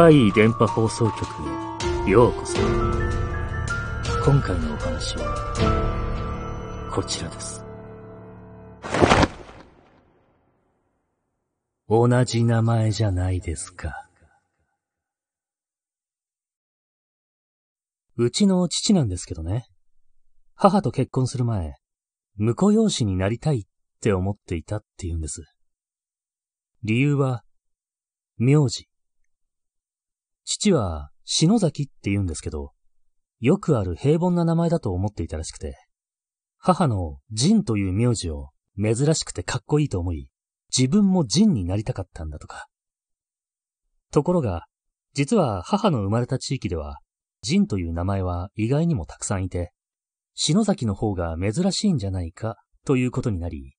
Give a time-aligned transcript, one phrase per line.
[0.00, 1.26] 怪異電波放送局
[2.06, 2.56] へようこそ。
[4.24, 7.64] 今回のお話は、こちらです。
[11.88, 14.08] 同じ名前じゃないですか。
[18.16, 19.66] うちの父なんですけどね。
[20.54, 21.74] 母と結婚する前、
[22.38, 23.64] 婿養子になりたいっ
[24.00, 25.42] て思っていたって言うんです。
[26.84, 27.42] 理由は、
[28.36, 28.88] 名字。
[30.50, 32.72] 父は篠崎って言うんですけど、
[33.38, 35.76] よくある平凡な名前だと思っていたらしくて、
[36.56, 38.48] 母の仁という名字を
[38.82, 40.30] 珍しくてかっこいいと思い、
[40.74, 42.66] 自分も仁になりたかったんだとか。
[44.10, 44.64] ところが、
[45.12, 46.98] 実は母の生まれた地域では、
[47.42, 49.72] 仁という名前は意外にもたくさんいて、
[50.32, 52.56] 篠崎の方が珍しいんじゃないか
[52.86, 53.74] ということになり、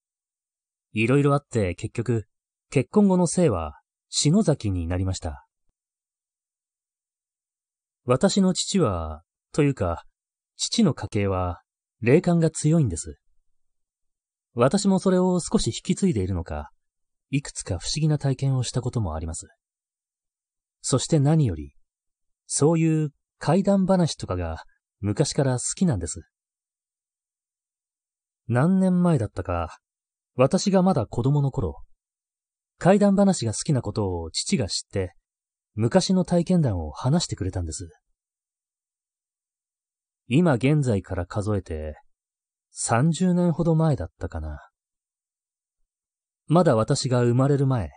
[0.93, 2.27] いろいろあって結局、
[2.69, 3.79] 結婚後の姓は
[4.09, 5.48] 篠崎になりました。
[8.05, 10.05] 私の父は、というか、
[10.55, 11.61] 父の家系は、
[12.02, 13.19] 霊感が強いんです。
[14.53, 16.72] 私もそれを少し引き継いでいるのか、
[17.30, 19.47] いくつか不思議な体験をしたこともあります。
[20.81, 21.73] そして何より、
[22.47, 24.63] そういう怪談話とかが
[25.02, 26.22] 昔から好きなんです。
[28.47, 29.78] 何年前だったか、
[30.36, 31.84] 私がまだ子供の頃、
[32.80, 35.13] 怪談話が好きなことを父が知って、
[35.81, 37.89] 昔の体験談を話してくれたんです。
[40.27, 41.95] 今現在から数えて、
[42.75, 44.59] 30年ほど前だったかな。
[46.47, 47.91] まだ私が生まれる前、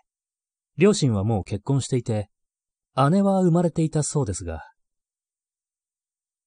[0.79, 2.31] 両親はもう結婚していて、
[3.11, 4.63] 姉は生まれていたそうですが、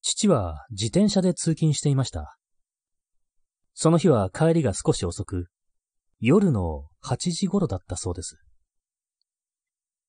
[0.04, 2.38] 父は自転車で通勤していました。
[3.74, 5.50] その日は帰りが少し遅く、
[6.22, 8.45] 夜の8時頃だったそうです。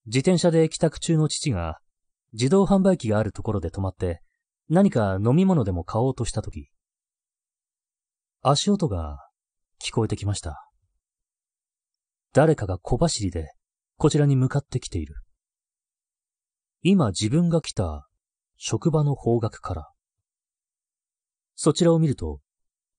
[0.06, 1.78] 自転車で帰宅中の父が、
[2.32, 4.22] 自動販売機があるところで止まって、
[4.68, 6.68] 何か飲み物でも買おうとしたとき、
[8.42, 9.18] 足音が
[9.84, 10.62] 聞こえてきました。
[12.32, 13.50] 誰かが小走りで
[13.96, 15.16] こちらに向かってきている。
[16.82, 18.06] 今自分が来た
[18.56, 19.90] 職場の方角から、
[21.56, 22.40] そちらを見ると、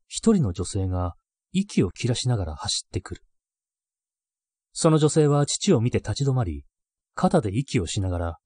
[0.07, 1.15] 一人の女性が
[1.53, 3.23] 息を切らしながら走ってくる。
[4.73, 6.65] その女性は父を見て立ち止まり、
[7.17, 8.37] 肩で息をしながら、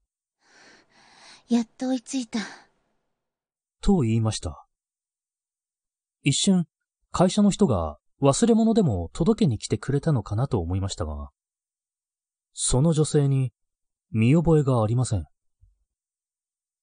[1.49, 2.39] やっと追いついた。
[3.81, 4.65] と言いました。
[6.23, 6.65] 一瞬、
[7.11, 11.29] 会社の人が忘れ物でも届けに来てくれたのかなと思いましたが、
[12.53, 13.51] その女性に
[14.11, 15.25] 見覚えがありません。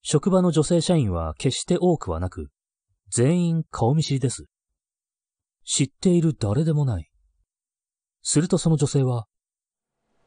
[0.03, 2.50] 職場の女性社員は決して多くはなく、
[3.09, 4.44] 全員顔見知りです。
[5.65, 7.09] 知っている誰でもない。
[8.22, 9.27] するとその女性は、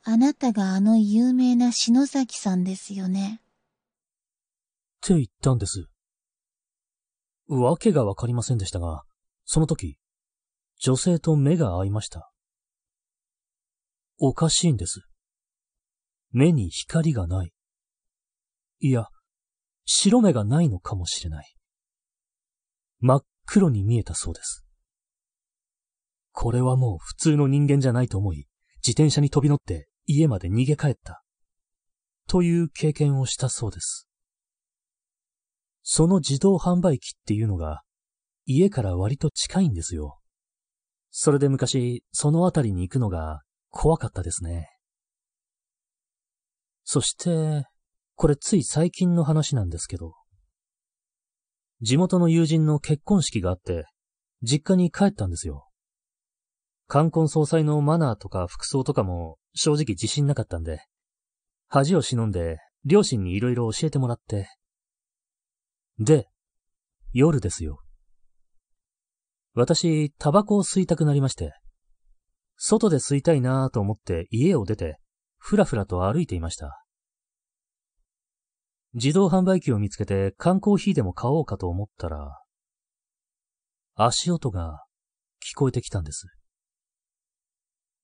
[0.03, 3.39] あなたがあの有名な篠崎さんですよね。
[3.41, 5.85] って言ったんです。
[7.47, 9.03] わけがわかりませんでしたが、
[9.45, 9.97] その時、
[10.79, 12.31] 女性と目が合いました。
[14.19, 15.01] おかしいんです。
[16.31, 17.53] 目に光がない。
[18.79, 19.07] いや、
[19.85, 21.55] 白目がないのかもしれない。
[22.99, 24.63] 真っ黒に見えたそうです。
[26.31, 28.47] これはもう普通の人間じゃないと思い、
[28.77, 31.23] 自転車に飛び乗って家まで逃げ帰った。
[32.27, 34.07] という経験をしたそうです。
[35.83, 37.81] その自動販売機っていうのが、
[38.45, 40.19] 家から割と近いんですよ。
[41.09, 44.69] それで昔、そのあたりに行くのが怖かったですね。
[46.83, 47.65] そして、
[48.15, 50.13] これつい最近の話なんですけど、
[51.81, 53.85] 地元の友人の結婚式があって、
[54.43, 55.70] 実家に帰ったんですよ。
[56.91, 60.83] 冠婚葬祭のマナーとか服装とかも正直自信なかったんで、
[61.69, 64.49] 恥を忍んで両親に色々教えてもらって、
[65.99, 66.27] で、
[67.13, 67.79] 夜ですよ。
[69.53, 71.53] 私、タバコを吸いたくなりまして、
[72.57, 74.99] 外で吸いたいなぁと思って家を出て、
[75.37, 76.83] ふらふらと歩いていました。
[78.95, 82.41] 自動販売機を見つけて缶コーヒーでも買おうかと思ったら、
[83.95, 84.83] 足音が
[85.39, 86.27] 聞こえてきたんです。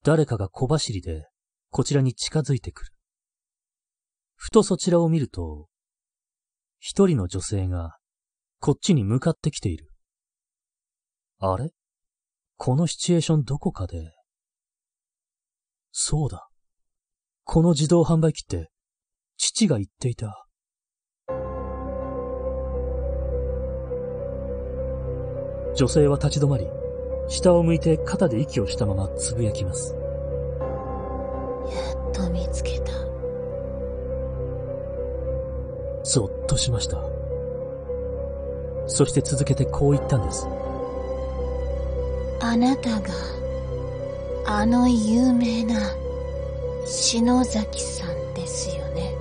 [0.07, 1.27] 誰かが小走りで
[1.69, 2.91] こちらに近づいてくる。
[4.37, 5.67] ふとそちらを見ると、
[6.79, 7.97] 一人の女性が
[8.61, 9.91] こっちに向かってきている。
[11.39, 11.71] あれ？
[12.55, 14.13] このシチュエーションどこかで？
[15.91, 16.47] そうだ。
[17.43, 18.69] この自動販売機って、
[19.35, 20.47] 父が言っていた。
[25.75, 26.65] 女性は立ち止まり、
[27.27, 29.95] 下を向いて肩で息をしたままつぶやきます。
[31.69, 32.93] やっと見つけた。
[36.03, 37.01] ゾッとしました。
[38.87, 40.47] そして続けてこう言ったんです。
[42.39, 43.09] あなたが、
[44.45, 45.75] あの有名な
[46.85, 49.13] 篠崎さんですよね。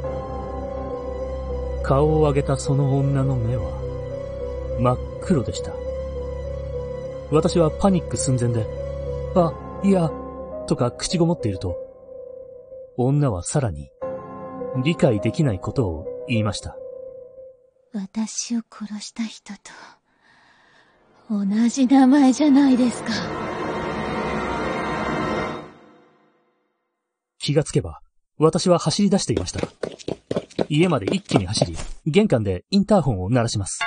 [1.82, 3.64] 顔を上げたその女の目は、
[4.78, 5.72] 真っ黒でした。
[7.30, 8.66] 私はパニック寸前で、
[9.34, 9.52] あ、
[9.82, 10.10] いや、
[10.68, 11.76] とか口ごもっていると、
[12.96, 13.90] 女はさらに、
[14.84, 16.76] 理解できないことを言いました。
[17.92, 19.58] 私を殺した人と、
[21.28, 23.10] 同じ名前じゃないですか。
[27.38, 28.00] 気がつけば、
[28.38, 29.60] 私は走り出していました。
[30.68, 31.76] 家まで一気に走り、
[32.06, 33.80] 玄関でインターホンを鳴らします。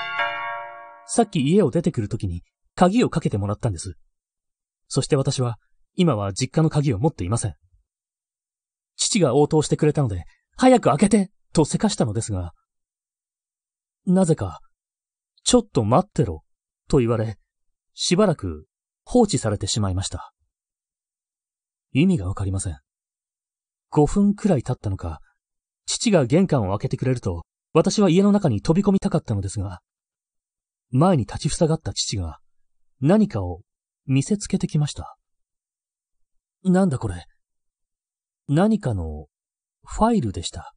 [1.07, 2.43] さっき家を出てくるときに
[2.79, 3.95] 鍵をかけてもらったんです。
[4.87, 5.59] そして私は、
[5.95, 7.55] 今は実家の鍵を持っていません。
[8.95, 10.23] 父が応答してくれたので、
[10.55, 12.53] 早く開けてとせかしたのですが、
[14.05, 14.61] なぜか、
[15.43, 16.45] ちょっと待ってろ、
[16.87, 17.37] と言われ、
[17.95, 18.65] しばらく
[19.03, 20.31] 放置されてしまいました。
[21.91, 22.79] 意味がわかりません。
[23.91, 25.19] 5分くらい経ったのか、
[25.85, 27.43] 父が玄関を開けてくれると、
[27.73, 29.81] 私は家の中に飛び込みたかったのですが、
[30.91, 32.39] 前に立ちふさがった父が
[33.01, 33.61] 何かを
[34.05, 35.17] 見せつけてきました。
[36.63, 37.25] なんだこれ。
[38.47, 39.27] 何かの
[39.85, 40.73] ファイルでした。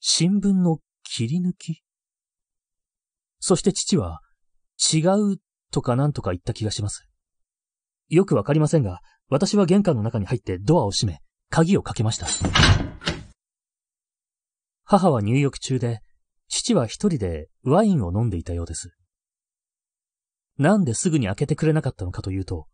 [0.00, 1.82] 新聞の切り抜き
[3.38, 4.20] そして父は
[4.92, 5.00] 違
[5.34, 5.36] う
[5.70, 7.06] とかなんとか言った気がします。
[8.08, 11.20] よくわかりませんが、私は玄関の中に入ってドアを閉め、
[11.50, 12.26] 鍵をかけました。
[14.84, 16.00] 母は入浴中で、
[16.48, 18.90] 父は一人でワインを飲んでいたようです。
[20.56, 22.68] なんですぐに開けてくれなかったのかというと、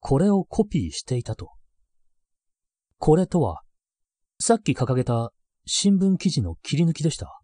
[0.00, 1.52] これをコピーしていたと。
[2.98, 3.62] これとは、
[4.38, 5.32] さっき掲げた
[5.64, 7.40] 新聞記事の切り抜きでした。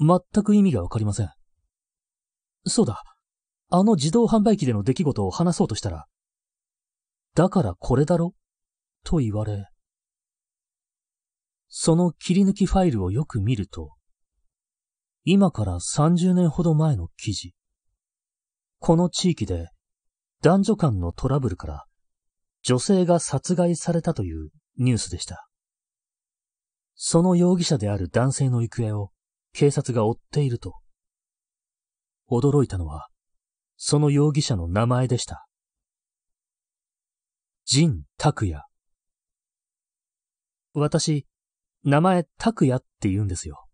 [0.00, 1.30] 全く意味がわかりません。
[2.66, 3.02] そうだ。
[3.70, 6.06] あの自動販売機での出来事を話そうとしたら、
[7.34, 8.34] だからこれだろ？
[9.04, 9.68] と言われ、
[11.68, 13.94] その切り抜きファイルをよく見ると、
[15.24, 17.54] 今から30年ほど前の記事。
[18.78, 19.68] この地域で
[20.42, 21.84] 男女間のトラブルから
[22.62, 25.48] 女性が殺害されたというニュースでした。
[26.94, 29.10] その容疑者である男性の行方を
[29.52, 30.74] 警察が追っていると。
[32.30, 33.08] 驚いたのは、
[33.76, 35.46] その容疑者の名前でした。
[37.64, 38.64] 仁拓也。
[40.74, 41.26] 私、
[41.84, 43.66] 名前拓也って言うんですよ。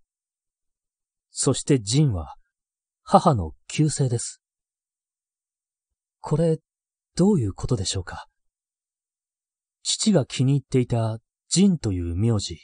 [1.31, 2.37] そして仁は、
[3.03, 4.44] 母の旧姓です。
[6.27, 6.59] これ、
[7.17, 8.29] どういうことでしょうか？
[9.83, 11.19] 父が気に入っていた
[11.51, 12.57] 仁という名字。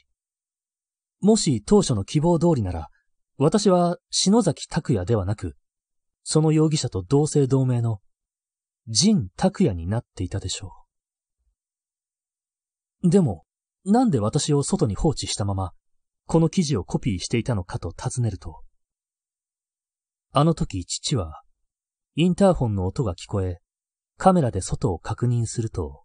[1.20, 2.88] もし当初の希望通りなら、
[3.36, 5.58] 私は篠崎拓也ではなく、
[6.24, 8.00] その容疑者と同姓同名の
[8.86, 10.72] 仁拓也になっていたでしょ
[13.02, 13.10] う。
[13.10, 13.44] でも、
[13.84, 15.72] なんで私を外に放置したまま、
[16.24, 18.62] この記事をコピーしていたのかと尋ねると、
[20.32, 21.42] あの時父は、
[22.16, 23.60] インターホンの音が聞こえ、
[24.16, 26.02] カメラで外を確認すると、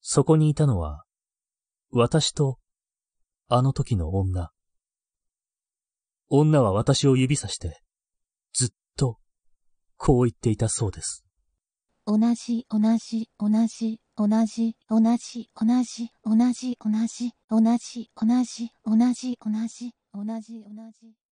[0.00, 1.04] そこにいたのは、
[1.90, 2.58] 私と、
[3.48, 4.50] あの時の女。
[6.28, 7.80] 女は私を指さして、
[8.52, 9.18] ずっと、
[9.96, 11.24] こう言っていたそうです。
[12.04, 19.92] 同じ、同じ、同じ、同じ、同じ、同じ、同じ、同じ、同じ、同じ、同じ、同じ、同じ、同じ。
[20.12, 21.25] 同じ、同じ、同じ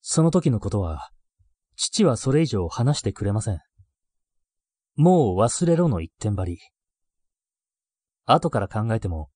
[0.00, 1.10] その時のことは、
[1.76, 3.60] 父はそれ以上話してくれません。
[4.96, 6.58] もう忘れろの一点張り。
[8.24, 9.30] 後から考えても、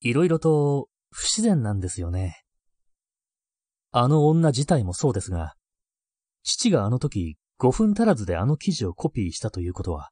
[0.00, 2.44] いろいろと不自然なんですよね。
[3.90, 5.54] あの女自体もそうですが、
[6.42, 10.10] 父があの時5分足らずであの記事をコピーしたということは、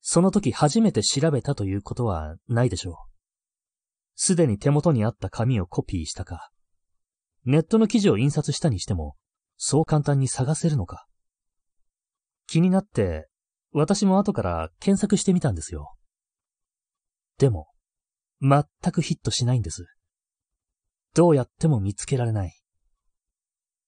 [0.00, 2.94] その時初めて調べたということはないでしょう。
[4.14, 6.50] すでに手元にあった紙をコピーしたか、
[7.44, 9.16] ネットの記事を印刷したにしても、
[9.56, 11.06] そう簡単に探せるのか。
[12.46, 13.28] 気になって、
[13.72, 15.94] 私も後から検索してみたんですよ。
[17.38, 17.68] でも、
[18.40, 19.86] 全くヒットしないんです。
[21.14, 22.54] どうやっても見つけられない。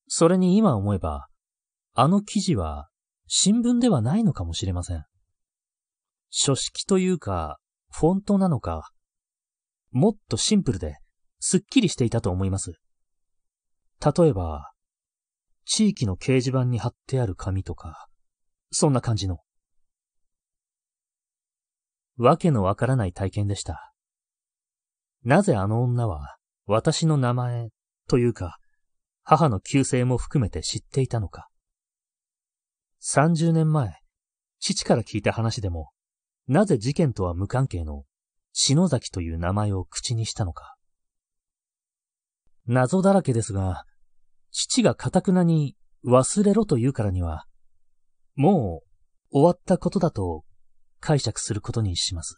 [0.09, 1.29] それに今思えば、
[1.95, 2.89] あの記事は
[3.27, 5.05] 新聞ではないのかもしれません。
[6.31, 7.59] 書式というか、
[7.93, 8.91] フォントなのか、
[9.91, 10.99] もっとシンプルで、
[11.41, 12.75] すっきりしていたと思います。
[14.05, 14.73] 例えば、
[15.67, 18.09] 地域の掲示板に貼ってある紙とか、
[18.71, 19.41] そんな感じの。
[22.17, 23.93] わけのわからない体験でした。
[25.23, 27.69] なぜあの女は私の名前
[28.09, 28.59] というか、
[29.23, 31.49] 母の旧姓も含めて知っていたのか。
[33.03, 33.99] 30年前、
[34.61, 35.91] 父から聞いた話でも、
[36.49, 38.05] なぜ事件とは無関係の
[38.53, 40.77] 篠崎という名前を口にしたのか。
[42.67, 43.85] 謎だらけですが、
[44.51, 47.47] 父が堅くなに忘れろと言うからには、
[48.37, 48.83] も
[49.31, 50.45] う終わったことだと
[50.99, 52.37] 解釈することにします。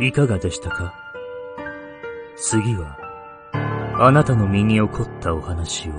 [0.00, 0.94] いかがでしたか？
[2.36, 2.96] 次は、
[4.00, 5.92] あなたの身に起こったお話を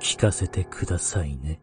[0.00, 1.60] 聞かせてくださいね。